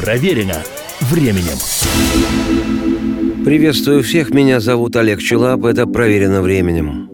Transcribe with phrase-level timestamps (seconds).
[0.00, 0.62] Проверено
[1.00, 1.58] временем.
[3.44, 7.10] Приветствую всех, меня зовут Олег Челап, это «Проверено временем».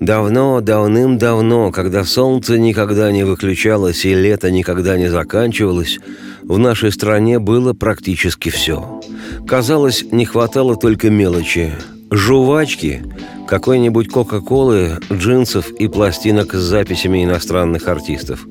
[0.00, 5.98] Давно, давным-давно, когда солнце никогда не выключалось и лето никогда не заканчивалось,
[6.42, 9.00] в нашей стране было практически все.
[9.46, 11.72] Казалось, не хватало только мелочи.
[12.10, 13.02] Жувачки,
[13.46, 18.46] какой-нибудь Кока-Колы, джинсов и пластинок с записями иностранных артистов.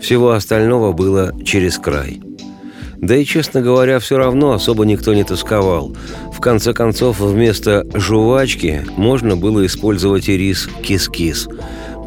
[0.00, 2.20] Всего остального было через край–
[2.96, 5.94] да и, честно говоря, все равно особо никто не тосковал.
[6.32, 11.48] В конце концов, вместо жвачки можно было использовать и рис кис-кис.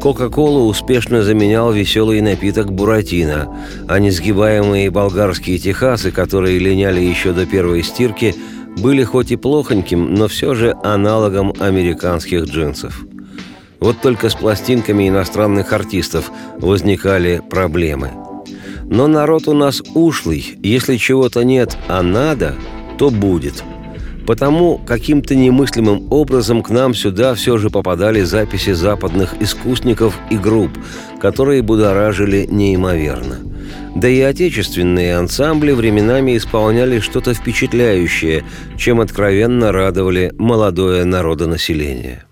[0.00, 3.54] Кока-колу успешно заменял веселый напиток буратино,
[3.86, 8.34] а несгибаемые болгарские техасы, которые линяли еще до первой стирки,
[8.78, 13.04] были хоть и плохоньким, но все же аналогом американских джинсов.
[13.78, 18.10] Вот только с пластинками иностранных артистов возникали проблемы–
[18.90, 20.58] но народ у нас ушлый.
[20.62, 22.56] Если чего-то нет, а надо,
[22.98, 23.62] то будет.
[24.26, 30.72] Потому каким-то немыслимым образом к нам сюда все же попадали записи западных искусников и групп,
[31.20, 33.38] которые будоражили неимоверно.
[33.94, 38.44] Да и отечественные ансамбли временами исполняли что-то впечатляющее,
[38.76, 42.24] чем откровенно радовали молодое народонаселение.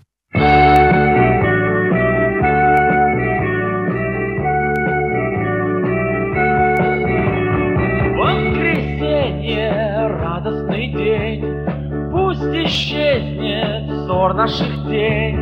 [14.19, 15.33] Ссор наших дней.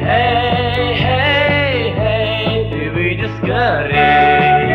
[0.00, 4.72] Эй, эй, эй, ты выйди скорей.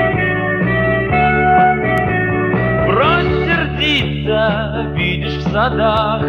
[2.88, 6.22] Брось сердиться, видишь в садах,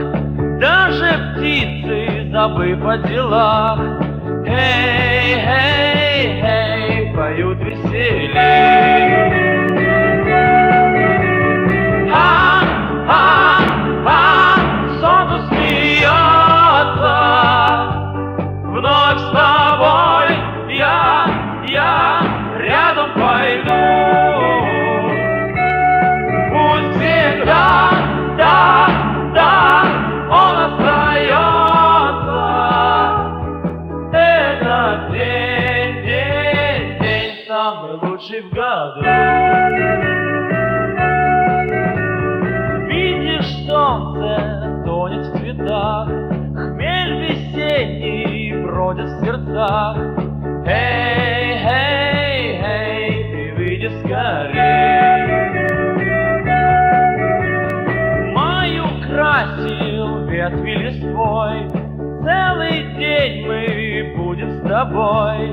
[0.59, 3.81] даже птицы, забыв о делах.
[4.47, 8.92] Эй, эй, эй, поют веселей.
[64.93, 65.52] boy.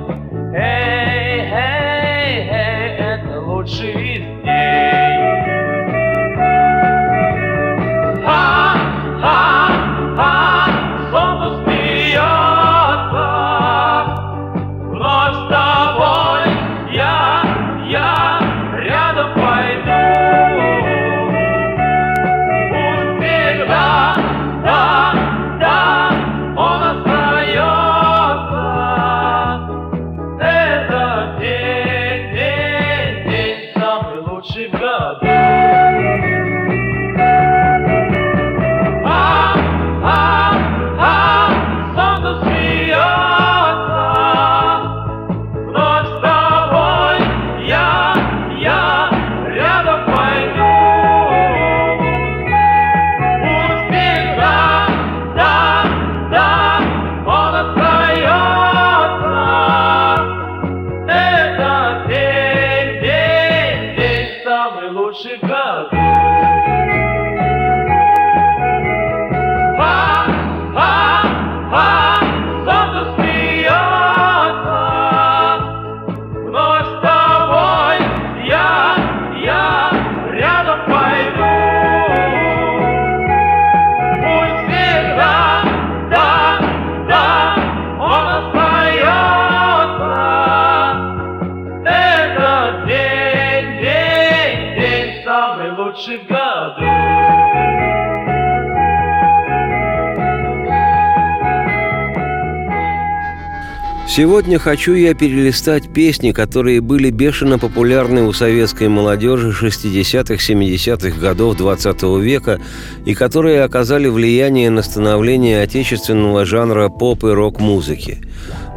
[104.09, 112.01] Сегодня хочу я перелистать песни, которые были бешено популярны у советской молодежи 60-х-70-х годов 20
[112.19, 112.59] века
[113.05, 118.17] и которые оказали влияние на становление отечественного жанра поп и рок-музыки.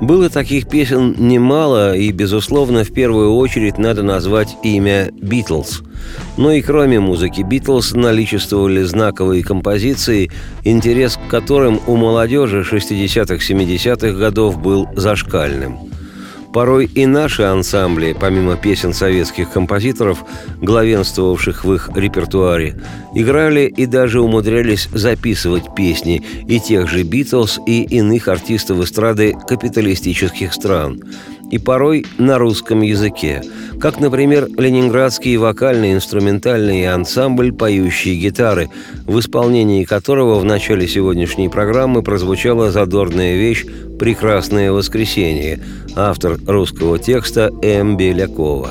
[0.02, 5.82] Было таких песен немало, и, безусловно, в первую очередь надо назвать имя «Битлз».
[6.36, 10.32] Но и кроме музыки «Битлз» наличествовали знаковые композиции,
[10.64, 15.78] интерес к которым у молодежи 60-70-х годов был зашкальным–
[16.52, 20.24] Порой и наши ансамбли, помимо песен советских композиторов,
[20.60, 22.78] главенствовавших в их репертуаре,
[23.14, 30.52] играли и даже умудрялись записывать песни и тех же «Битлз», и иных артистов эстрады капиталистических
[30.52, 31.00] стран
[31.52, 33.42] и порой на русском языке,
[33.78, 38.70] как, например, ленинградский вокальный инструментальный ансамбль «Поющие гитары»,
[39.06, 43.66] в исполнении которого в начале сегодняшней программы прозвучала задорная вещь
[43.98, 45.60] «Прекрасное воскресенье»,
[45.94, 47.98] автор русского текста М.
[47.98, 48.70] Белякова.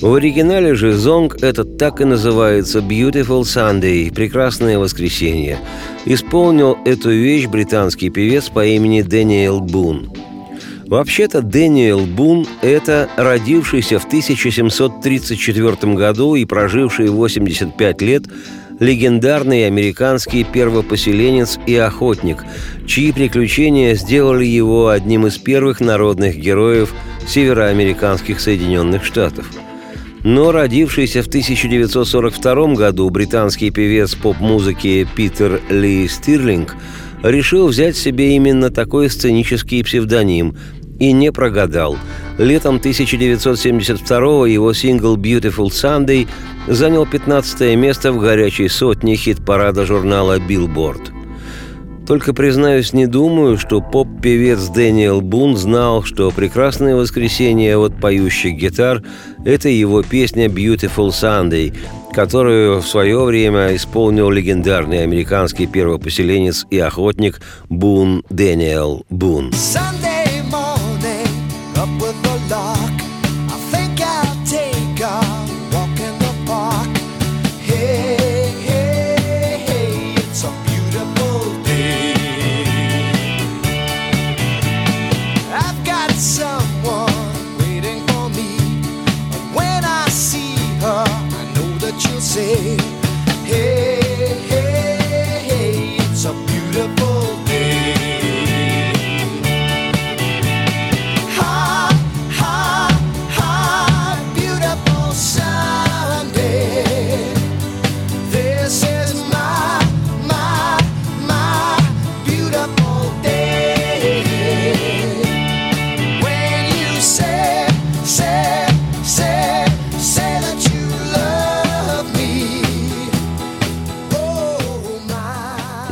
[0.00, 5.58] В оригинале же «Зонг» этот так и называется «Beautiful Sunday»– «Прекрасное воскресенье».
[6.06, 10.10] Исполнил эту вещь британский певец по имени Дэниел Бун–
[10.86, 18.24] Вообще-то Дэниел Бун– это родившийся в 1734 году и проживший 85 лет
[18.80, 22.44] легендарный американский первопоселенец и охотник,
[22.86, 26.92] чьи приключения сделали его одним из первых народных героев
[27.26, 29.50] североамериканских Соединенных Штатов.
[30.22, 36.76] Но родившийся в 1942 году британский певец поп-музыки Питер Ли Стирлинг–
[37.24, 40.56] решил взять себе именно такой сценический псевдоним
[41.00, 41.96] и не прогадал.
[42.38, 46.28] Летом 1972 его сингл «Beautiful Sunday»
[46.68, 51.23] занял 15 место в горячей сотне хит-парада журнала «Billboard».
[52.06, 59.02] Только, признаюсь, не думаю, что поп-певец Дэниел Бун знал, что «Прекрасное воскресенье» от поющих гитар–
[59.44, 61.74] это его песня «Beautiful Sunday»,
[62.12, 67.40] которую в свое время исполнил легендарный американский первопоселенец и охотник
[67.70, 69.50] Бун Дэниел Бун.
[69.50, 70.13] Sunday.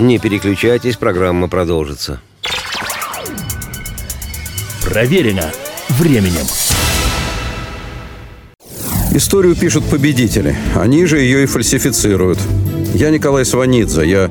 [0.02, 2.20] Не переключайтесь, программа продолжится.
[4.84, 5.49] Проверено
[5.90, 6.44] временем.
[9.12, 10.56] Историю пишут победители.
[10.75, 12.40] Они же ее и фальсифицируют.
[12.94, 14.04] Я Николай Сванидзе.
[14.04, 14.31] Я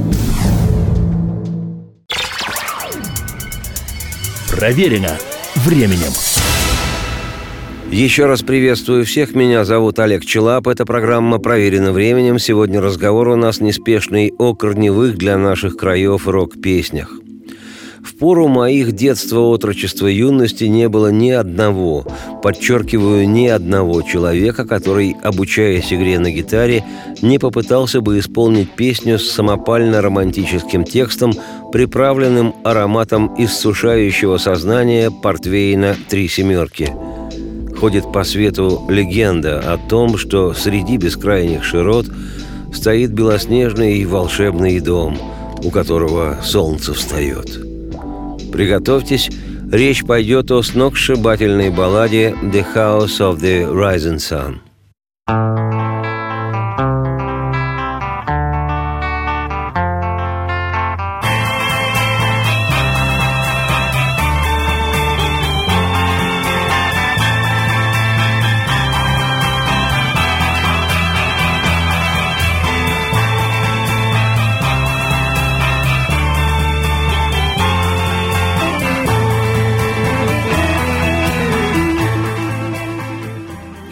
[4.61, 5.17] Проверено
[5.55, 6.13] временем.
[7.89, 9.33] Еще раз приветствую всех.
[9.33, 10.67] Меня зовут Олег Челап.
[10.67, 12.37] Эта программа проверена временем.
[12.37, 17.11] Сегодня разговор у нас неспешный о корневых для наших краев рок-песнях.
[18.03, 22.05] В пору моих детства, отрочества, юности не было ни одного,
[22.41, 26.83] подчеркиваю, ни одного человека, который, обучаясь игре на гитаре,
[27.21, 31.33] не попытался бы исполнить песню с самопально-романтическим текстом,
[31.71, 36.93] приправленным ароматом иссушающего сознания портвейна «Три семерки».
[37.79, 42.07] Ходит по свету легенда о том, что среди бескрайних широт
[42.73, 45.17] стоит белоснежный и волшебный дом,
[45.63, 47.70] у которого солнце встает.
[48.51, 49.29] Приготовьтесь,
[49.71, 54.70] речь пойдет о сногсшибательной балладе «The House of the Rising Sun».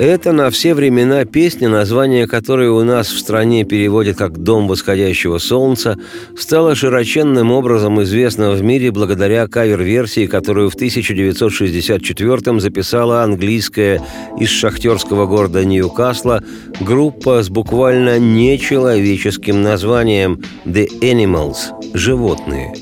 [0.10, 5.38] Это на все времена песня, название которой у нас в стране переводят как «Дом восходящего
[5.38, 6.00] солнца»,
[6.36, 14.02] стала широченным образом известна в мире благодаря кавер-версии, которую в 1964-м записала английская
[14.40, 16.44] из шахтерского города Ньюкасла
[16.82, 22.74] группа с буквально нечеловеческим названием «The Animals»– «Животные».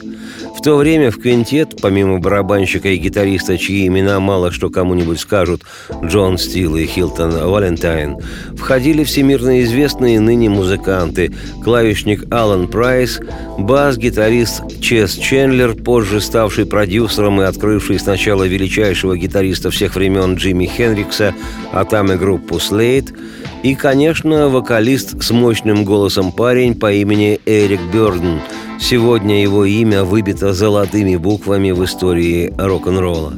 [0.57, 5.61] В то время в квинтет, помимо барабанщика и гитариста, чьи имена мало что кому-нибудь скажут,
[6.03, 8.17] Джон Стил и Хилтон Валентайн,
[8.57, 11.31] входили всемирно известные ныне музыканты,
[11.63, 13.19] клавишник Алан Прайс,
[13.59, 21.36] бас-гитарист Чес Чендлер, позже ставший продюсером и открывший сначала величайшего гитариста всех времен Джимми Хендрикса,
[21.71, 23.13] а там и группу Слейд,
[23.61, 28.41] и, конечно, вокалист с мощным голосом парень по имени Эрик Бёрден–
[28.79, 33.34] Сегодня его имя выбито золотыми буквами в истории рок-н-ролла.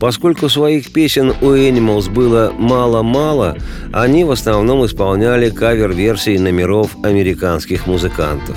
[0.00, 3.56] Поскольку своих песен у Animals было мало-мало,
[3.92, 8.56] они в основном исполняли кавер-версии номеров американских музыкантов.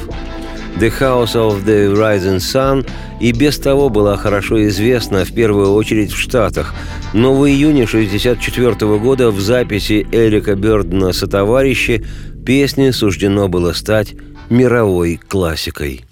[0.79, 2.85] The House of the Rising Sun
[3.21, 6.73] и без того была хорошо известна в первую очередь в Штатах,
[7.13, 12.05] но в июне 1964 года в записи Эрика Бёрдена «Сотоварищи»
[12.45, 14.15] песне суждено было стать
[14.49, 16.05] мировой классикой.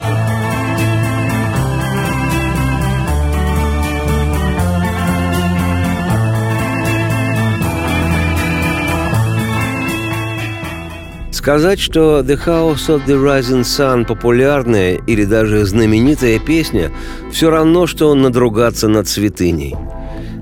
[11.31, 16.89] Сказать, что «The House of the Rising Sun» популярная или даже знаменитая песня,
[17.31, 19.75] все равно, что надругаться над святыней.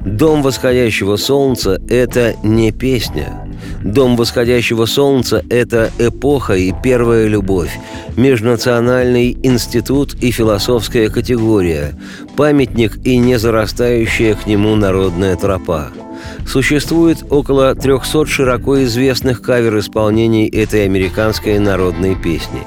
[0.05, 3.47] «Дом восходящего солнца»– это не песня–
[3.83, 7.71] Дом восходящего солнца– это эпоха и первая любовь,
[8.15, 11.93] межнациональный институт и философская категория,
[12.37, 15.89] памятник и незарастающая к нему народная тропа–
[16.47, 22.61] Существует около 300 широко известных кавер-исполнений этой американской народной песни.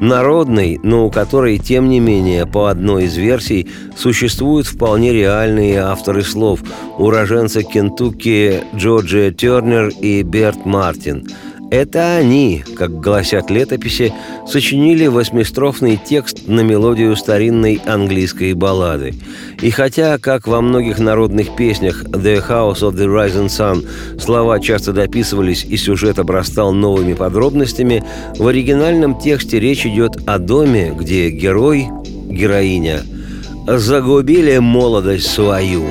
[0.00, 6.22] Народной, но у которой, тем не менее, по одной из версий, существуют вполне реальные авторы
[6.22, 6.60] слов–
[6.98, 11.28] уроженцы Кентукки Джорджия Тернер и Берт Мартин–
[11.70, 14.12] это они, как гласят летописи,
[14.46, 19.14] сочинили восьмистрофный текст на мелодию старинной английской баллады.
[19.60, 23.86] И хотя, как во многих народных песнях «The House of the Rising Sun»
[24.18, 28.02] слова часто дописывались и сюжет обрастал новыми подробностями,
[28.38, 33.02] в оригинальном тексте речь идет о доме, где герой, героиня,
[33.66, 35.84] загубили молодость свою.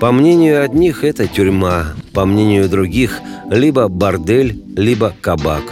[0.00, 1.88] По мнению одних, это тюрьма,
[2.18, 5.62] по мнению других– либо бордель, либо кабак,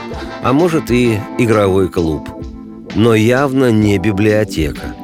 [0.45, 2.29] а может и игровой клуб.
[2.95, 4.95] Но явно не библиотека.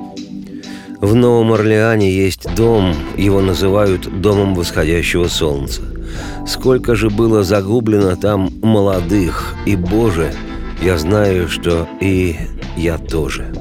[1.00, 5.82] В Новом Орлеане есть дом, его называют «домом восходящего солнца».
[6.46, 10.32] Сколько же было загублено там молодых, и, Боже,
[10.80, 12.36] я знаю, что и
[12.76, 13.52] я тоже.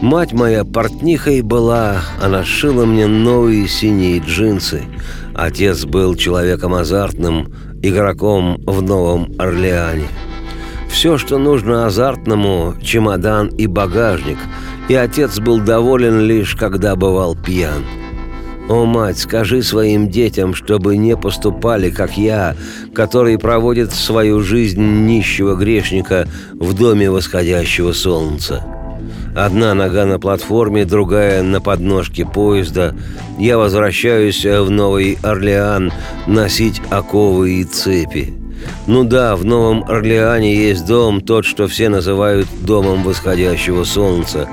[0.00, 4.84] Мать моя портнихой была, она шила мне новые синие джинсы.
[5.36, 7.52] Отец был человеком азартным,
[7.82, 10.08] игроком в Новом Орлеане.
[10.88, 14.38] Все, что нужно азартному, чемодан и багажник,
[14.88, 17.84] и отец был доволен лишь, когда бывал пьян.
[18.70, 22.56] «О, мать, скажи своим детям, чтобы не поступали, как я,
[22.94, 28.64] который проводит свою жизнь нищего грешника в доме восходящего солнца».
[29.34, 32.94] Одна нога на платформе, другая на подножке поезда.
[33.38, 35.92] Я возвращаюсь в Новый Орлеан
[36.26, 38.34] носить оковы и цепи.
[38.86, 44.48] Ну да, в Новом Орлеане есть дом, тот, что все называют домом восходящего солнца.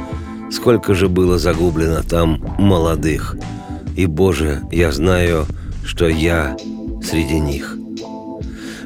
[0.51, 3.36] Сколько же было загублено там молодых.
[3.95, 5.45] И, Боже, я знаю,
[5.86, 6.55] что я
[7.03, 7.77] среди них.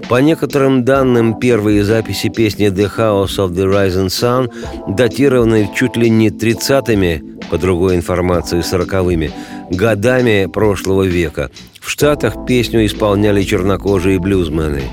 [0.09, 4.49] По некоторым данным, первые записи песни «The House of the Rising Sun»
[4.87, 7.21] датированы чуть ли не 30-ми,
[7.51, 9.31] по другой информации, 40-ми,
[9.69, 11.51] годами прошлого века.
[11.81, 14.83] В Штатах песню исполняли чернокожие блюзмены–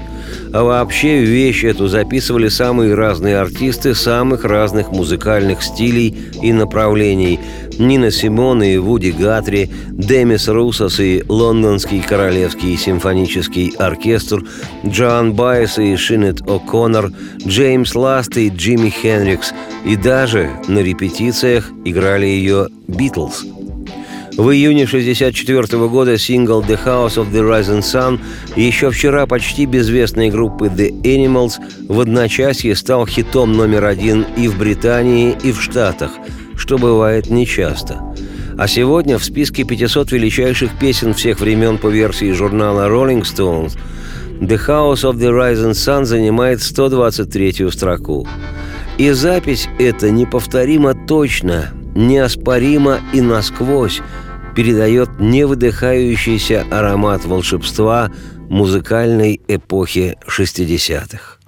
[0.55, 7.41] а вообще вещь эту записывали самые разные артисты самых разных музыкальных стилей и направлений.
[7.79, 14.45] Нина Симон и Вуди Гатри, Демис Русос и Лондонский Королевский симфонический оркестр,
[14.87, 17.13] Джоан Байес и Шинет О'Коннор,
[17.47, 19.53] Джеймс Ласт и Джимми Хенрикс.
[19.85, 23.45] И даже на репетициях играли ее «Битлз».
[24.37, 28.19] В июне 1964 года сингл «The House of the Rising Sun»
[28.57, 31.53] еще вчера почти безвестной группы «The Animals»
[31.89, 36.11] в одночасье стал хитом номер один и в Британии, и в Штатах,
[36.57, 38.01] что бывает нечасто.
[38.57, 43.77] А сегодня в списке 500 величайших песен всех времен по версии журнала Rolling Stones
[44.41, 48.27] The House of the Rising Sun занимает 123-ю строку.
[48.99, 54.01] И запись эта неповторимо точно, неоспоримо и насквозь
[54.55, 58.11] передает невыдыхающийся аромат волшебства
[58.49, 61.39] музыкальной эпохи 60-х.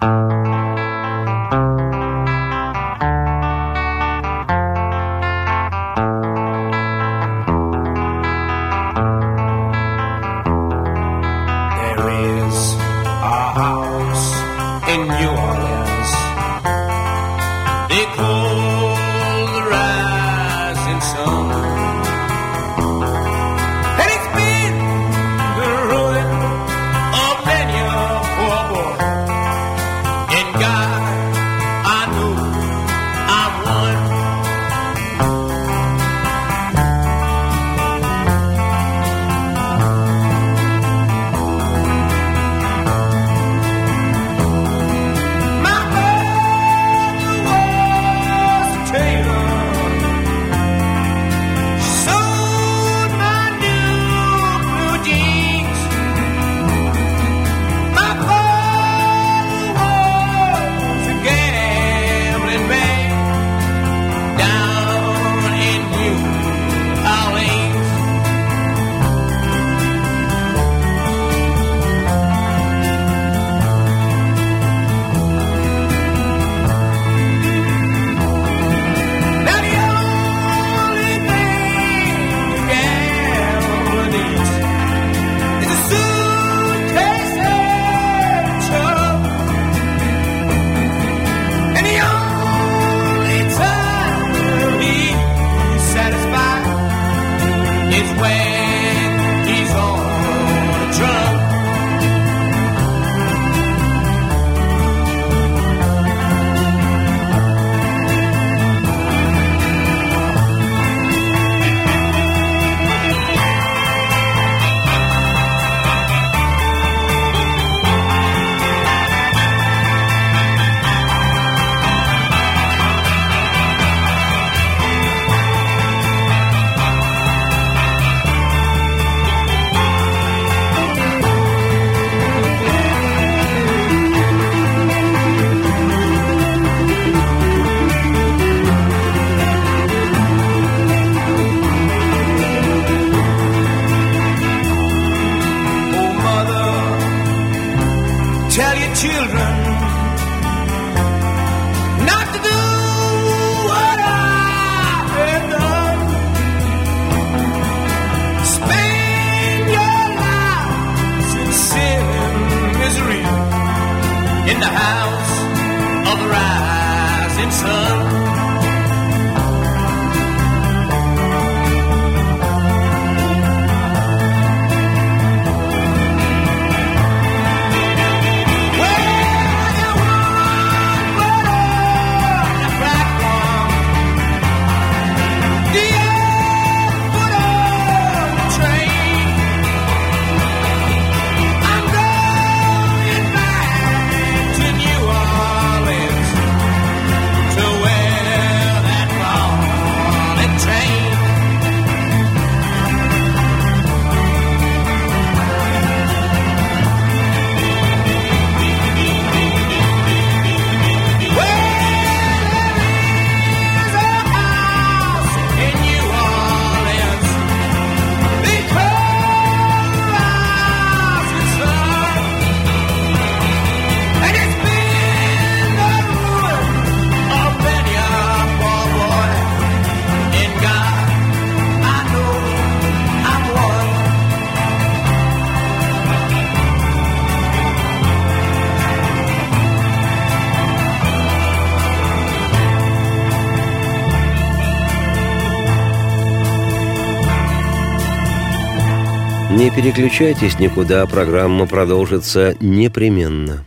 [249.77, 253.63] Переключайтесь никуда, программа продолжится непременно.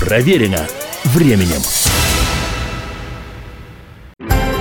[0.00, 0.66] Проверено
[1.04, 1.60] временем.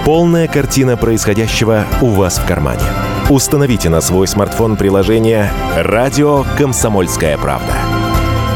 [0.04, 2.84] Полная картина происходящего у вас в кармане.
[3.30, 7.76] Установите на свой смартфон приложение «Радио Комсомольская правда».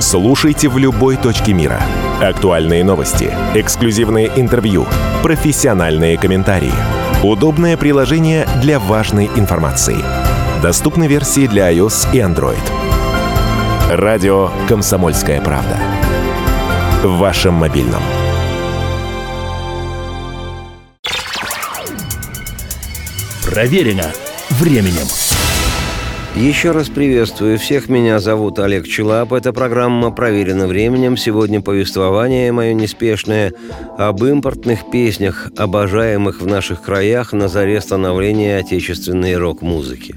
[0.01, 1.81] Слушайте в любой точке мира.
[2.19, 4.85] Актуальные новости, эксклюзивные интервью,
[5.23, 6.73] профессиональные комментарии.
[7.23, 9.95] Удобное приложение для важной информации–
[10.61, 12.55] Доступны версии для iOS и Android.
[13.89, 15.79] Радио «Комсомольская правда».
[17.01, 18.03] В вашем мобильном.
[23.43, 24.05] Проверено
[24.51, 25.07] временем.
[26.35, 27.89] Еще раз приветствую всех.
[27.89, 29.33] Меня зовут Олег Челап.
[29.33, 31.17] Эта программа проверена временем.
[31.17, 33.51] Сегодня повествование мое неспешное
[33.97, 40.15] об импортных песнях, обожаемых в наших краях на заре становления отечественной рок-музыки.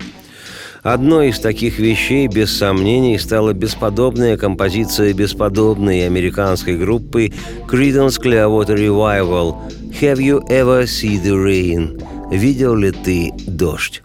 [0.85, 7.33] Одной из таких вещей, без сомнений, стала бесподобная композиция бесподобной американской группы
[7.67, 9.57] Creedence Clearwater Revival
[10.03, 14.04] «Have You Ever Seen the Rain?» «Видел ли ты дождь?»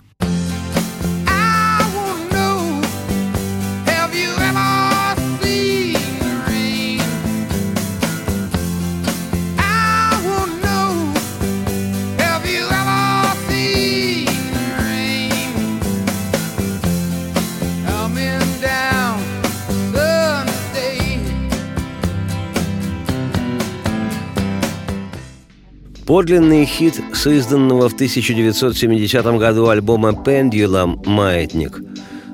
[26.09, 31.83] Подлинный хит с изданного в 1970 году альбома «Pendulum» «Маятник»,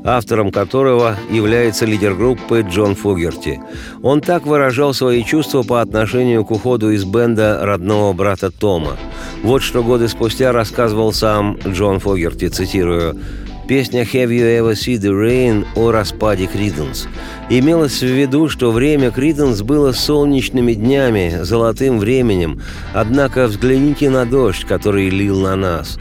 [0.05, 3.61] автором которого является лидер группы Джон Фогерти.
[4.01, 8.95] Он так выражал свои чувства по отношению к уходу из бенда родного брата Тома.
[9.43, 13.19] Вот что годы спустя рассказывал сам Джон Фогерти, цитирую,
[13.67, 17.07] Песня «Have you ever seen the rain» о распаде Криденс.
[17.49, 22.61] Имелось в виду, что время Криденс было солнечными днями, золотым временем,
[22.93, 25.97] однако взгляните на дождь, который лил на нас.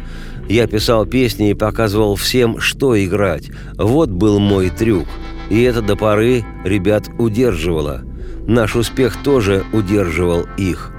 [0.46, 3.50] Я писал песни и показывал всем, что играть.
[3.78, 5.06] Вот был мой трюк.
[5.48, 8.02] И это до поры ребят удерживало.
[8.46, 10.93] Наш успех тоже удерживал их.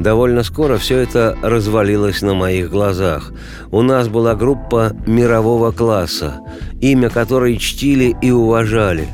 [0.00, 3.34] Довольно скоро все это развалилось на моих глазах.
[3.70, 6.40] У нас была группа мирового класса,
[6.80, 9.08] имя которой чтили и уважали.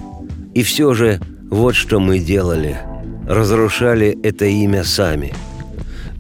[0.55, 1.18] И все же
[1.51, 2.79] вот что мы делали.
[3.29, 5.35] Разрушали это имя сами.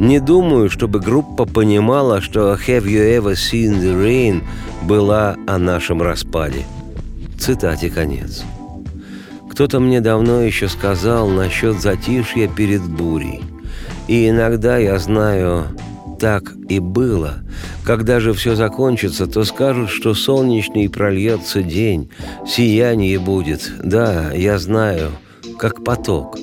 [0.00, 4.42] Не думаю, чтобы группа понимала, что «Have you ever seen the rain»
[4.82, 6.64] была о нашем распаде.
[7.38, 8.42] Цитате конец.
[9.48, 13.42] Кто-то мне давно еще сказал насчет затишья перед бурей.
[14.08, 15.66] И иногда я знаю,
[16.18, 17.34] так и было.
[17.84, 22.10] Когда же все закончится, то скажут, что солнечный прольется день,
[22.46, 23.70] сияние будет.
[23.82, 25.10] Да, я знаю,
[25.58, 26.38] как поток.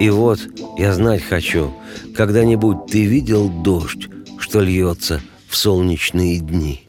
[0.00, 0.40] И вот
[0.76, 1.74] я знать хочу,
[2.16, 6.87] когда-нибудь ты видел дождь, что льется в солнечные дни?»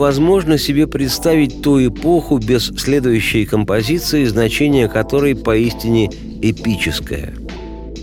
[0.00, 6.08] Невозможно себе представить ту эпоху без следующей композиции, значение которой поистине
[6.40, 7.34] эпическое.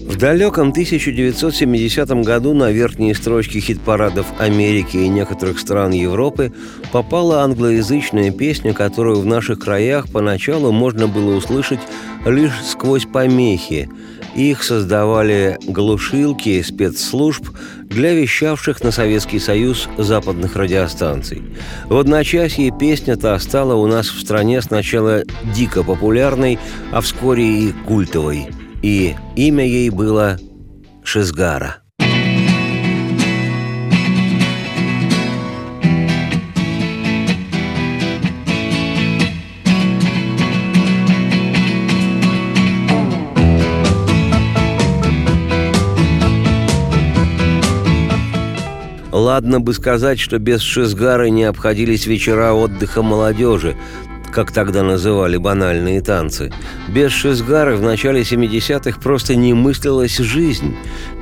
[0.07, 6.53] В далеком 1970 году на верхние строчки хит-парадов Америки и некоторых стран Европы
[6.91, 11.79] попала англоязычная песня, которую в наших краях поначалу можно было услышать
[12.27, 13.89] лишь сквозь помехи.
[14.38, 17.50] Их создавали глушилки спецслужб
[17.84, 21.43] для вещавших на Советский Союз западных радиостанций.
[21.86, 25.23] В одночасье песня-то стала у нас в стране сначала
[25.54, 26.58] дико популярной,
[26.93, 28.47] а вскоре и культовой–
[28.82, 30.38] и имя ей было
[31.04, 31.78] Шизгара.
[49.17, 53.75] Ладно бы сказать, что без Шизгара не обходились вечера отдыха молодежи,
[54.32, 56.53] как тогда называли банальные танцы.
[56.88, 60.75] Без Шизгара в начале 70-х просто не мыслилась жизнь.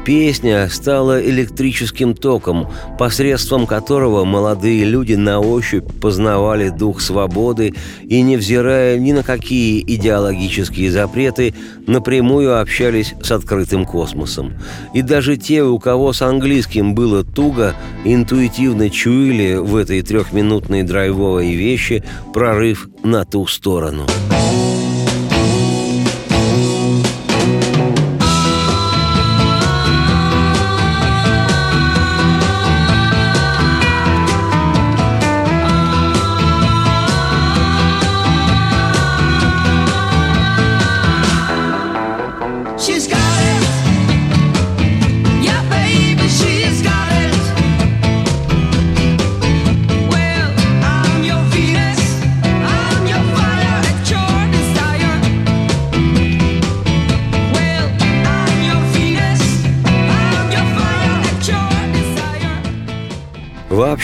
[0.05, 2.67] Песня стала электрическим током,
[2.99, 10.91] посредством которого молодые люди на ощупь познавали дух свободы и, невзирая ни на какие идеологические
[10.91, 11.55] запреты,
[11.87, 14.53] напрямую общались с открытым космосом.
[14.93, 21.55] И даже те, у кого с английским было туго, интуитивно чуяли в этой трехминутной драйвовой
[21.55, 24.05] вещи прорыв на ту сторону.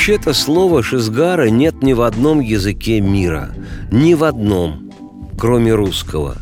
[0.02, 3.52] Вообще-то слова «шизгара» нет ни в одном языке мира.
[3.92, 4.92] Ни в одном,
[5.38, 6.38] кроме русского.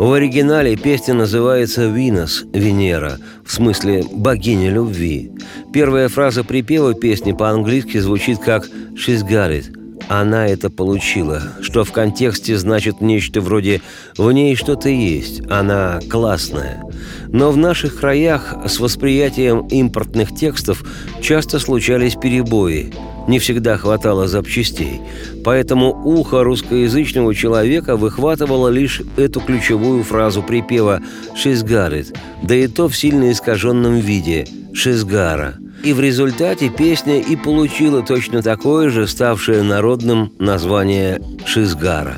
[0.00, 5.30] В оригинале песня называется «Винос»– «Венера», в смысле «богиня любви».
[5.72, 11.92] Первая фраза припева песни по-английски звучит как «She's got it», она это получила, что в
[11.92, 13.80] контексте значит нечто вроде
[14.16, 16.82] «в ней что-то есть, она классная».
[17.28, 20.84] Но в наших краях с восприятием импортных текстов
[21.20, 22.92] часто случались перебои.
[23.26, 25.00] Не всегда хватало запчастей.
[25.44, 31.00] Поэтому ухо русскоязычного человека выхватывало лишь эту ключевую фразу припева
[31.34, 35.58] «She's got it», да и то в сильно искаженном виде «Шизгара».
[35.84, 42.16] И в результате песня и получила точно такое же, ставшее народным название «Шизгара».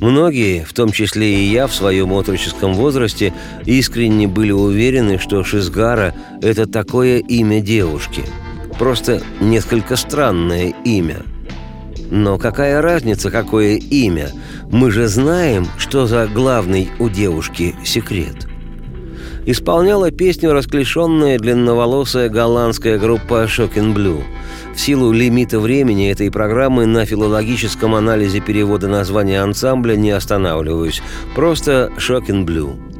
[0.00, 3.34] Многие, в том числе и я в своем отроческом возрасте,
[3.66, 8.24] искренне были уверены, что Шизгара– это такое имя девушки.
[8.78, 11.22] Просто несколько странное имя.
[12.10, 14.30] Но какая разница, какое имя?
[14.70, 18.48] Мы же знаем, что за главный у девушки секрет–
[19.46, 24.22] исполняла песню расклешенная длинноволосая голландская группа Shocking Blue.
[24.74, 31.02] В силу лимита времени этой программы на филологическом анализе перевода названия ансамбля не останавливаюсь.
[31.34, 32.93] Просто Shocking Blue.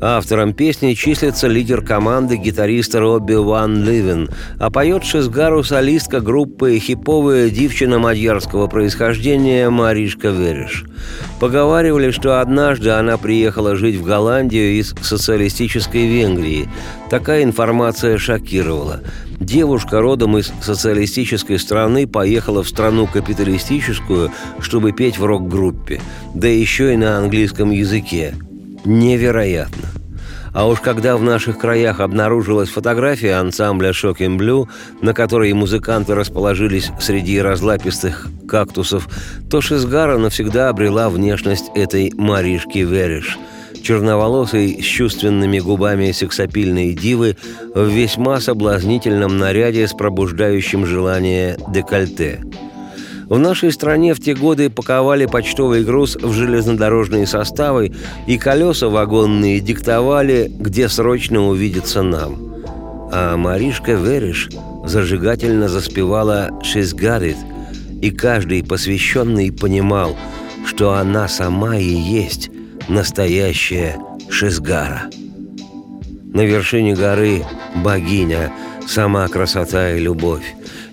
[0.00, 4.28] Автором песни числится лидер команды гитариста Робби Ван Ливен,
[4.58, 10.84] а поет шизгару солистка группы хиповая девчина мадьярского происхождения Маришка Вереш.
[11.40, 16.68] Поговаривали, что однажды она приехала жить в Голландию из социалистической Венгрии.
[17.10, 19.00] Такая информация шокировала.
[19.40, 24.30] Девушка родом из социалистической страны поехала в страну капиталистическую,
[24.60, 26.00] чтобы петь в рок-группе,
[26.34, 28.34] да еще и на английском языке.
[28.84, 29.88] Невероятно.
[30.52, 34.68] А уж когда в наших краях обнаружилась фотография ансамбля Shocking Blue,
[35.02, 39.08] на которой музыканты расположились среди разлапистых кактусов,
[39.50, 43.36] то Шизгара навсегда обрела внешность этой Маришки Вериш–
[43.82, 47.36] черноволосой с чувственными губами сексапильной дивы
[47.74, 52.40] в весьма соблазнительном наряде с пробуждающим желание декольте–
[53.28, 57.92] в нашей стране в те годы паковали почтовый груз в железнодорожные составы,
[58.26, 62.54] и колеса вагонные диктовали, где срочно увидеться нам.
[63.12, 64.48] А Маришка Вериш
[64.84, 67.36] зажигательно заспевала «She's got it»,
[68.00, 70.16] и каждый посвященный понимал,
[70.66, 72.50] что она сама и есть
[72.88, 73.96] настоящая
[74.28, 75.04] Шизгара.
[76.32, 77.44] На вершине горы
[77.76, 78.52] богиня,
[78.86, 80.44] сама красота и любовь.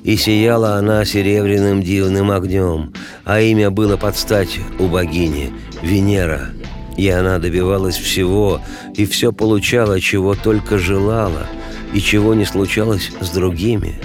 [0.04, 6.50] И сияла она серебряным дивным огнем, а имя было под стать у богини– Венера.
[6.98, 8.62] И она добивалась всего,
[8.96, 11.48] и все получала, чего только желала,
[11.94, 13.96] и чего не случалось с другими.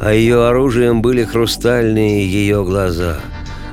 [0.00, 3.20] А ее оружием были хрустальные ее глаза.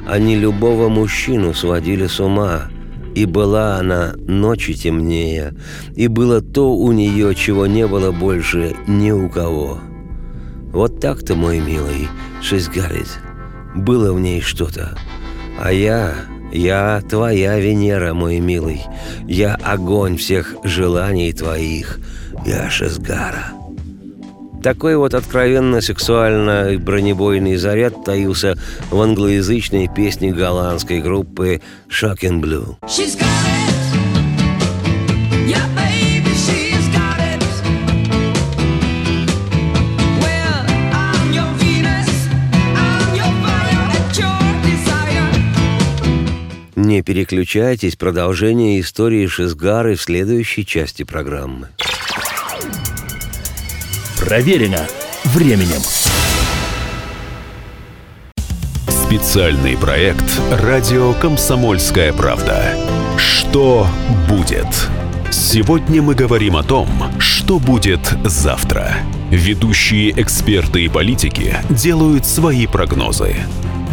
[0.07, 2.63] Они любого мужчину сводили с ума.
[3.15, 5.55] И была она ночи темнее,
[5.95, 9.79] и было то у нее, чего не было больше ни у кого.
[10.71, 12.07] Вот так-то, мой милый,
[12.41, 13.19] Шизгарит.
[13.75, 14.97] Было в ней что-то.
[15.59, 16.13] А я,
[16.51, 18.81] я твоя Венера, мой милый.
[19.27, 21.99] Я огонь всех желаний твоих.
[22.45, 23.51] Я Шизгара.
[24.61, 28.57] Такой вот откровенно сексуально бронебойный заряд таился
[28.89, 32.75] в англоязычной песне голландской группы Shocking Blue.
[32.87, 33.56] She's got it.
[46.97, 51.67] Не переключайтесь, продолжение истории Шизгары в следующей части программы.
[54.19, 54.83] Проверено
[55.25, 55.79] временем.
[58.87, 62.73] Специальный проект «Радио Комсомольская правда».
[63.15, 63.85] Что
[64.27, 64.65] будет?
[65.29, 68.95] Сегодня мы говорим о том, что будет завтра.
[69.29, 73.35] Ведущие эксперты и политики делают свои прогнозы.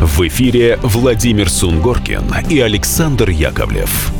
[0.00, 4.12] В эфире Владимир Сунгоркин и Александр Яковлев.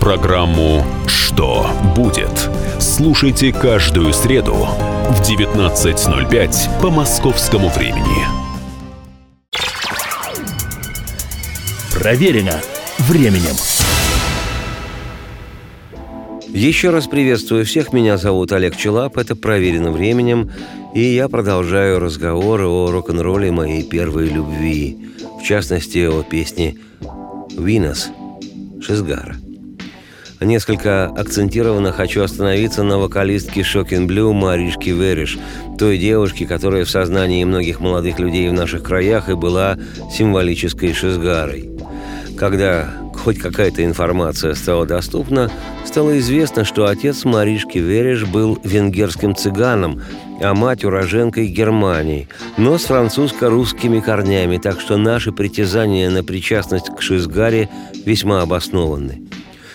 [0.00, 8.26] Программу «Что будет?» слушайте каждую среду в 19.05 по московскому времени.
[11.92, 12.60] Проверено
[12.98, 13.56] временем.
[16.54, 20.52] Еще раз приветствую всех, меня зовут Олег Челап, это «Проверено временем»,
[20.94, 24.96] и я продолжаю разговор о рок-н-ролле моей первой любви,
[25.40, 26.76] в частности, о песне
[27.58, 28.10] «Винос»
[28.80, 29.34] Шизгара.
[30.40, 35.36] Несколько акцентированно хочу остановиться на вокалистке Шокин Блю Маришке Вериш,
[35.76, 39.76] той девушке, которая в сознании многих молодых людей в наших краях и была
[40.08, 41.68] символической шизгарой.
[42.38, 45.50] Когда хоть какая-то информация стала доступна,
[45.86, 50.02] стало известно, что отец Маришки Вериш был венгерским цыганом,
[50.42, 57.00] а мать уроженкой Германии, но с французско-русскими корнями, так что наши притязания на причастность к
[57.00, 57.70] Шизгаре
[58.04, 59.22] весьма обоснованы.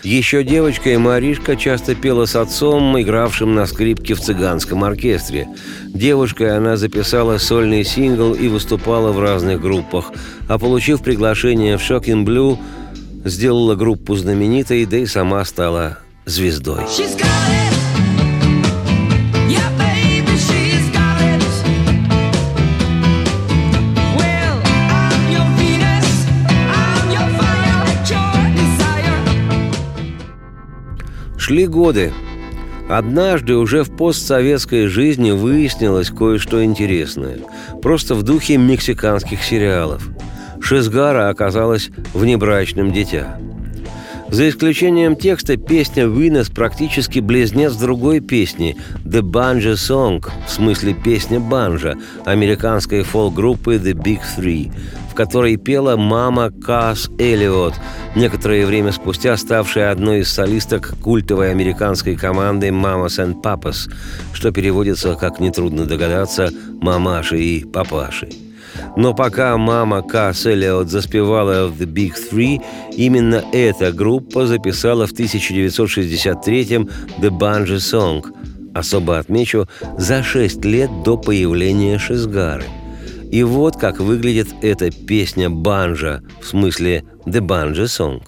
[0.03, 5.49] Еще девочкой Маришка часто пела с отцом, игравшим на скрипке в цыганском оркестре.
[5.88, 10.13] Девушкой она записала сольный сингл и выступала в разных группах,
[10.47, 12.57] а получив приглашение в Shocking Blue,
[13.23, 16.84] сделала группу знаменитой, да и сама стала звездой.
[31.38, 32.13] Шли годы.
[32.88, 37.39] Однажды уже в постсоветской жизни выяснилось кое-что интересное.
[37.82, 40.08] Просто в духе мексиканских сериалов.
[40.69, 43.39] Шизгара оказалась внебрачным дитя.
[44.29, 51.39] За исключением текста, песня «Винес» практически близнец другой песни «The Banjo Song», в смысле песня
[51.39, 54.71] банджа, американской фолк-группы «The Big Three»,
[55.10, 57.73] в которой пела мама Касс Эллиот,
[58.15, 63.91] некоторое время спустя ставшая одной из солисток культовой американской команды «Mamas and Papas»,
[64.34, 68.29] что переводится, как нетрудно догадаться, «мамаши и папаши».
[68.95, 72.61] Но пока мама Касс Эллиот заспевала The Big Three,
[72.95, 76.89] именно эта группа записала в 1963-м
[77.19, 78.25] The Banjo Song,
[78.73, 82.65] особо отмечу, за шесть лет до появления Шизгары.
[83.31, 88.21] И вот как выглядит эта песня банджа, в смысле The Banjo Song.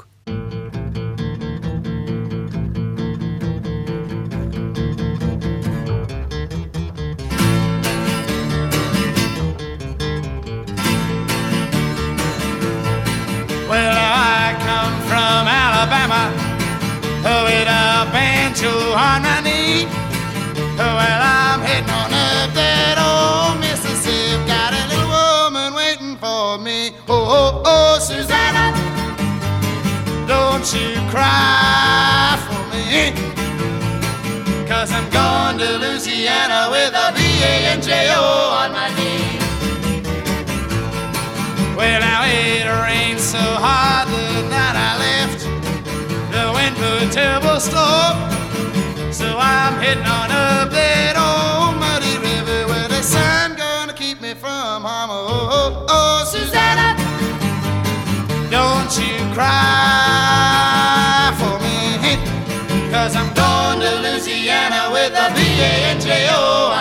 [47.62, 48.18] Storm.
[49.14, 54.34] So I'm heading on up that old muddy river where the sun gonna keep me
[54.34, 55.10] from harm.
[55.12, 56.98] Oh, oh, oh, oh Susanna,
[58.50, 61.62] don't you cry for
[62.92, 66.81] Cause I'm going to Louisiana with a B-A-N-J-O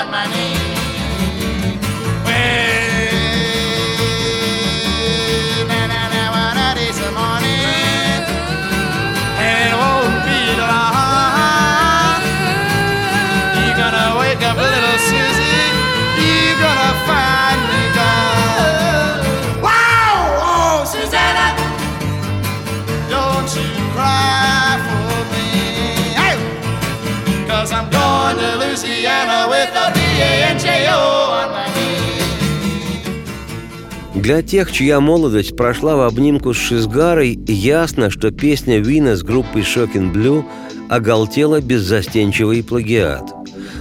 [34.31, 39.63] Для тех, чья молодость прошла в обнимку с Шизгарой, ясно, что песня Вина с группой
[39.63, 40.45] Shocking Blue
[40.89, 43.25] оголтела беззастенчивый плагиат.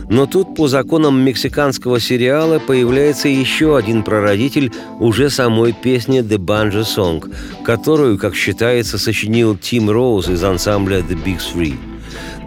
[0.09, 6.81] Но тут по законам мексиканского сериала появляется еще один прародитель уже самой песни «The Banjo
[6.81, 7.31] Song»,
[7.63, 11.88] которую, как считается, сочинил Тим Роуз из ансамбля «The Big Three».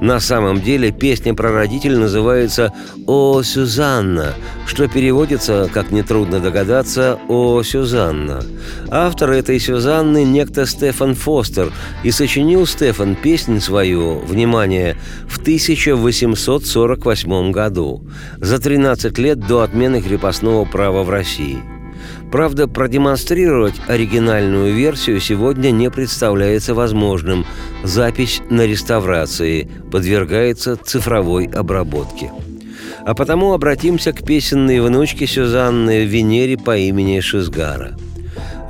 [0.03, 2.73] На самом деле песня прародитель называется
[3.07, 4.35] «О, Сюзанна»,
[4.67, 8.43] что переводится, как нетрудно догадаться, «О, Сюзанна».
[8.91, 11.73] Автор этой Сюзанны– некто Стефан Фостер,
[12.03, 14.97] и сочинил Стефан песнь свою, внимание,
[15.29, 18.03] в 1848 году,
[18.39, 21.61] за 13 лет до отмены крепостного права в России–
[22.33, 27.45] Правда, продемонстрировать оригинальную версию сегодня не представляется возможным.
[27.85, 32.33] Запись на реставрации подвергается цифровой обработке.
[33.05, 37.99] А потому обратимся к песенной внучке Сюзанны Венере по имени Шизгара.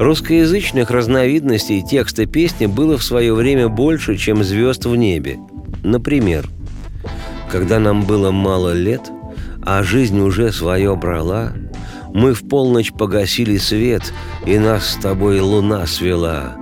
[0.01, 5.39] Русскоязычных разновидностей текста песни было в свое время больше, чем звезд в небе.
[5.85, 6.49] Например,
[7.49, 9.03] «Когда нам было мало лет,
[9.65, 11.53] а жизнь уже свое брала,
[12.13, 14.13] мы в полночь погасили свет,
[14.47, 16.57] и нас с тобой луна свела.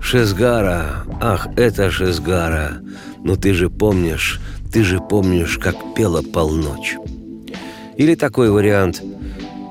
[0.00, 2.80] Шезгара, ах, это Шезгара,
[3.22, 4.40] но ты же помнишь,
[4.72, 6.96] ты же помнишь, как пела полночь.
[7.96, 9.02] Или такой вариант.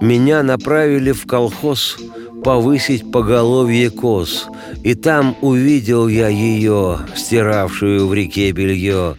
[0.01, 1.97] Меня направили в колхоз
[2.43, 4.47] повысить поголовье коз,
[4.83, 9.15] и там увидел я ее, стиравшую в реке белье.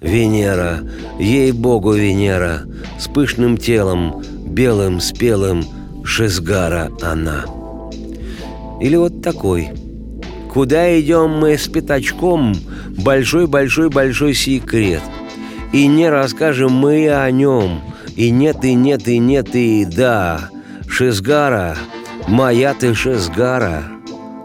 [0.00, 0.80] Венера,
[1.18, 2.62] ей-богу, Венера,
[2.98, 4.22] с пышным телом,
[4.60, 5.64] белым спелым
[6.04, 7.46] Шизгара она.
[8.78, 9.70] Или вот такой.
[10.52, 12.54] Куда идем мы с пятачком?
[12.98, 15.00] Большой-большой-большой секрет.
[15.72, 17.80] И не расскажем мы о нем.
[18.16, 20.50] И нет, и нет, и нет, и да.
[20.86, 21.74] Шизгара,
[22.28, 23.84] моя ты Шизгара.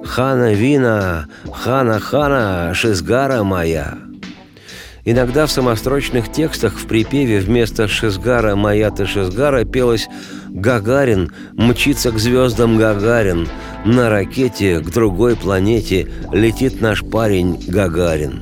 [0.06, 3.98] Хана Вина, Хана Хана, Шизгара моя.
[5.08, 10.08] Иногда в самострочных текстах в припеве вместо «Шизгара, моя ты Шизгара» пелось
[10.50, 13.48] «Гагарин мчится к звездам Гагарин,
[13.86, 18.42] на ракете к другой планете летит наш парень Гагарин».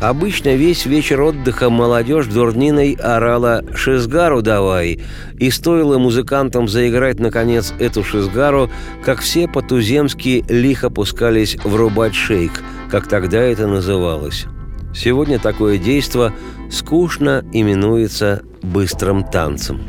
[0.00, 4.98] Обычно весь вечер отдыха молодежь дурниной орала «Шизгару давай!»
[5.38, 8.68] И стоило музыкантам заиграть, наконец, эту шизгару,
[9.04, 14.46] как все по-туземски лихо пускались врубать шейк, как тогда это называлось.
[14.94, 16.32] Сегодня такое действо
[16.70, 19.82] скучно именуется быстрым танцем.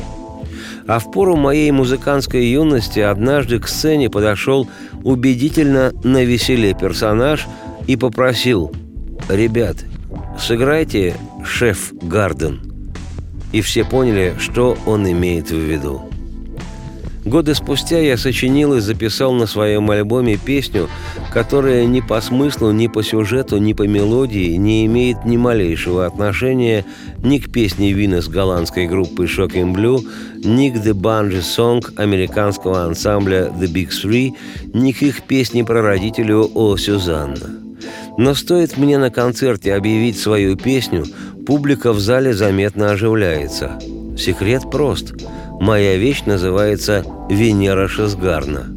[0.87, 4.67] А в пору моей музыкантской юности однажды к сцене подошел
[5.03, 7.47] убедительно на веселе персонаж
[7.87, 8.71] и попросил
[9.29, 9.77] «Ребят,
[10.39, 12.61] сыграйте «Шеф Гарден».
[13.53, 16.09] И все поняли, что он имеет в виду.
[17.25, 20.89] Годы спустя я сочинил и записал на своем альбоме песню,
[21.31, 26.85] которая ни по смыслу, ни по сюжету, ни по мелодии не имеет ни малейшего отношения
[27.23, 30.05] ни к песне Вина с голландской группы Shocking Blue,
[30.43, 34.33] ни к The Banjo Song американского ансамбля The Big Three,
[34.73, 37.61] ни к их песне про родителю О Сюзанна.
[38.17, 41.05] Но стоит мне на концерте объявить свою песню,
[41.47, 43.79] публика в зале заметно оживляется.
[44.17, 45.13] Секрет прост–
[45.63, 48.75] Моя вещь называется «Венера Шизгарна».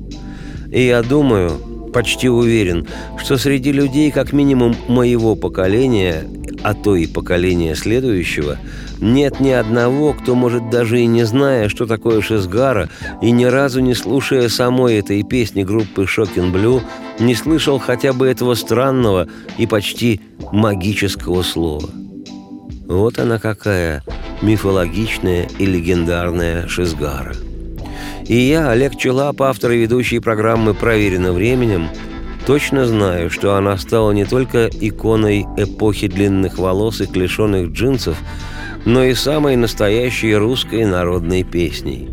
[0.70, 2.86] И я думаю, почти уверен,
[3.18, 6.28] что среди людей как минимум моего поколения,
[6.62, 8.56] а то и поколения следующего,
[9.00, 12.88] нет ни одного, кто может даже и не зная, что такое Шизгара,
[13.20, 16.82] и ни разу не слушая самой этой песни группы Шокин Блю,
[17.18, 19.26] не слышал хотя бы этого странного
[19.58, 20.20] и почти
[20.52, 21.90] магического слова.
[22.86, 24.04] Вот она какая
[24.42, 27.34] мифологичная и легендарная Шизгара.
[28.26, 31.88] И я, Олег Челап, автор и ведущий программы «Проверено временем»,
[32.46, 38.16] точно знаю, что она стала не только иконой эпохи длинных волос и клешеных джинсов,
[38.84, 42.08] но и самой настоящей русской народной песней.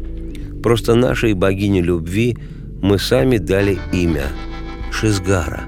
[0.62, 2.38] Просто нашей богине любви
[2.82, 4.26] мы сами дали имя–
[4.92, 5.64] Шизгара.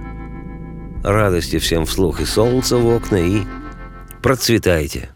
[1.03, 3.41] Радости всем вслух и солнца в окна, и
[4.25, 5.14] Процветайте.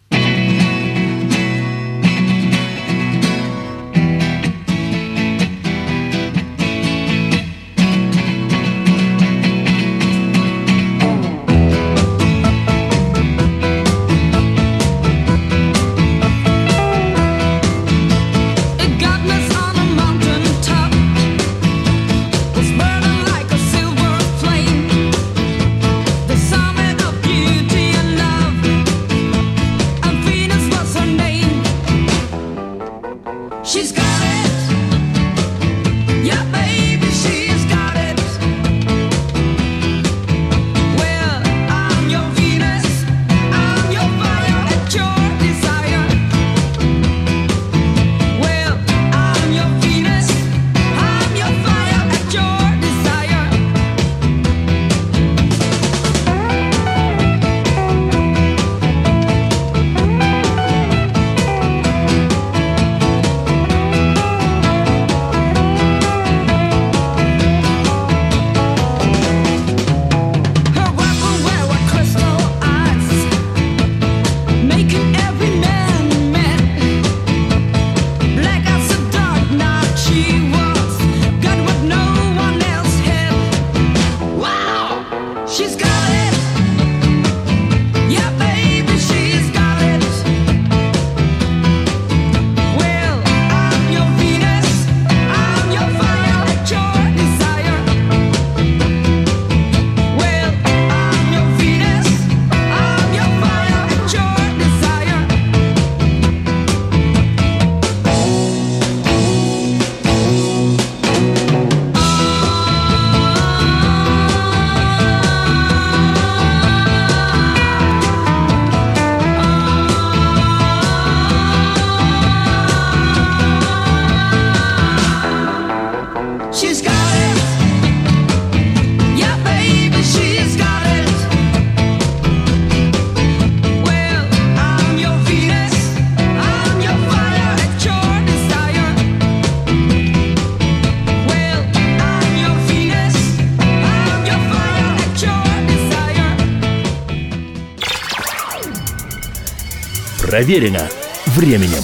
[150.40, 150.88] Проверено
[151.26, 151.84] временем.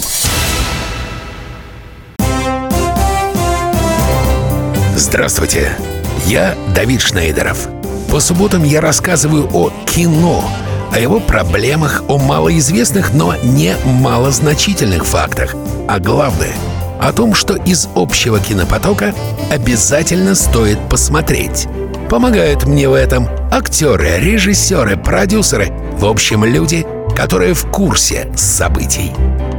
[4.96, 5.76] Здравствуйте,
[6.24, 7.68] я Давид Шнейдеров.
[8.10, 10.42] По субботам я рассказываю о кино,
[10.90, 15.54] о его проблемах, о малоизвестных, но не малозначительных фактах.
[15.86, 16.54] А главное—
[16.98, 19.14] о том, что из общего кинопотока
[19.50, 21.68] обязательно стоит посмотреть.
[22.08, 26.86] Помогают мне в этом актеры, режиссеры, продюсеры, в общем, люди,
[27.16, 29.10] которые в курсе событий.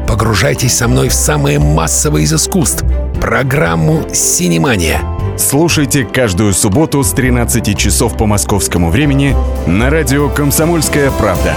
[0.07, 2.85] Погружайтесь со мной в самое массовое из искусств—
[3.21, 5.01] программу «Синемания».
[5.37, 9.35] Слушайте каждую субботу с 13 часов по московскому времени
[9.65, 11.53] на радио «Комсомольская правда».